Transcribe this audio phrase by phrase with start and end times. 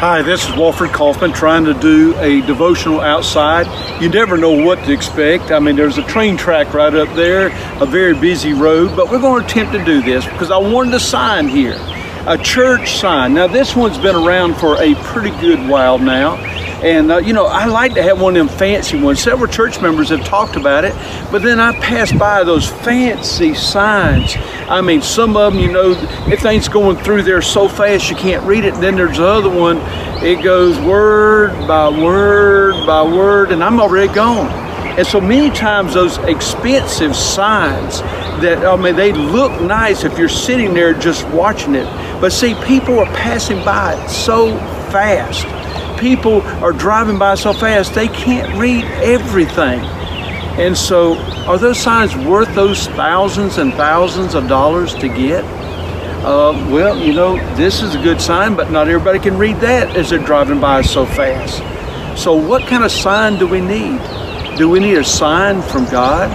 [0.00, 3.66] Hi, this is Walford Kaufman trying to do a devotional outside.
[4.00, 5.50] You never know what to expect.
[5.50, 7.48] I mean, there's a train track right up there,
[7.82, 10.94] a very busy road, but we're going to attempt to do this because I wanted
[10.94, 11.76] a sign here,
[12.26, 13.34] a church sign.
[13.34, 16.49] Now, this one's been around for a pretty good while now.
[16.82, 19.20] And, uh, you know, I like to have one of them fancy ones.
[19.20, 20.94] Several church members have talked about it,
[21.30, 24.34] but then I pass by those fancy signs.
[24.66, 25.90] I mean, some of them, you know,
[26.26, 28.72] if things going through there so fast you can't read it.
[28.76, 29.76] Then there's the other one,
[30.24, 34.48] it goes word by word by word, and I'm already gone.
[34.96, 38.00] And so many times those expensive signs
[38.40, 41.84] that, I mean, they look nice if you're sitting there just watching it.
[42.22, 44.56] But see, people are passing by it so
[44.90, 45.46] fast
[46.00, 49.80] people are driving by so fast they can't read everything.
[50.58, 55.44] And so, are those signs worth those thousands and thousands of dollars to get?
[56.24, 59.96] Uh, well, you know, this is a good sign, but not everybody can read that
[59.96, 61.62] as they're driving by so fast.
[62.22, 64.00] So, what kind of sign do we need?
[64.58, 66.28] Do we need a sign from God?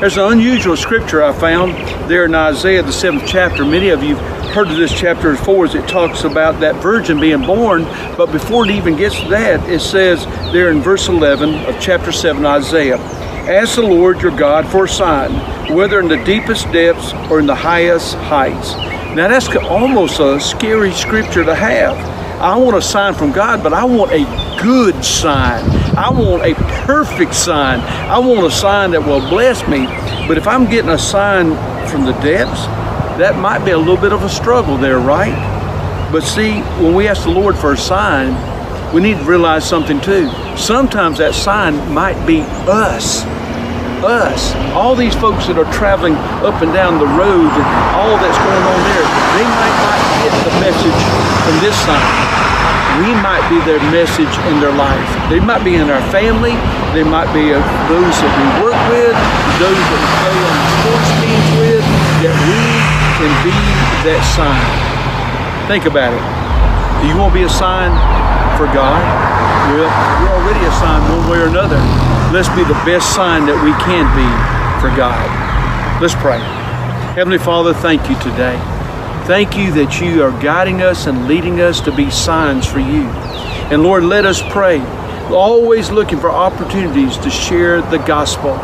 [0.00, 1.74] There's an unusual scripture I found
[2.10, 3.64] there in Isaiah, the seventh chapter.
[3.64, 4.16] Many of you
[4.58, 7.84] heard of this chapter four as it talks about that virgin being born.
[8.16, 12.10] But before it even gets to that, it says there in verse 11 of chapter
[12.10, 15.30] 7, Isaiah, Ask the Lord your God for a sign,
[15.76, 18.74] whether in the deepest depths or in the highest heights.
[19.14, 21.96] Now that's almost a scary scripture to have.
[22.40, 24.24] I want a sign from God, but I want a
[24.60, 25.64] good sign.
[25.96, 27.78] I want a perfect sign.
[27.78, 29.86] I want a sign that will bless me.
[30.26, 31.50] But if I'm getting a sign
[31.86, 32.66] from the depths,
[33.18, 35.34] that might be a little bit of a struggle there, right?
[36.12, 38.32] But see, when we ask the Lord for a sign,
[38.94, 40.30] we need to realize something too.
[40.56, 43.24] Sometimes that sign might be us.
[44.06, 44.54] Us.
[44.72, 46.14] All these folks that are traveling
[46.46, 47.66] up and down the road and
[47.98, 51.00] all that's going on there, they might not get the message
[51.42, 52.38] from this sign
[52.98, 55.06] we might be their message in their life.
[55.30, 56.58] They might be in our family,
[56.90, 57.54] they might be
[57.86, 59.14] those that we work with,
[59.62, 61.77] those that we play on sports teams with,
[63.44, 63.54] be
[64.08, 64.66] that sign.
[65.68, 66.24] Think about it.
[67.02, 67.92] Do you want to be a sign
[68.58, 68.98] for God?
[69.70, 71.78] Well, you're already a sign one way or another.
[72.32, 74.28] Let's be the best sign that we can be
[74.80, 75.20] for God.
[76.00, 76.38] Let's pray.
[77.14, 78.56] Heavenly Father, thank you today.
[79.26, 83.04] Thank you that you are guiding us and leading us to be signs for you.
[83.70, 84.80] And Lord, let us pray,
[85.28, 88.54] always looking for opportunities to share the gospel.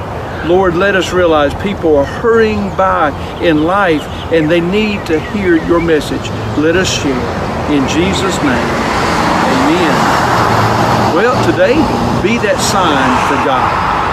[0.47, 3.11] Lord, let us realize people are hurrying by
[3.41, 6.29] in life and they need to hear your message.
[6.59, 7.13] Let us share.
[7.73, 8.69] In Jesus' name,
[9.57, 9.97] amen.
[11.17, 11.77] Well, today,
[12.23, 14.04] be that sign for God.